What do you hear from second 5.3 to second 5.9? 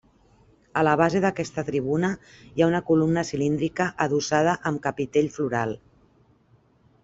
floral.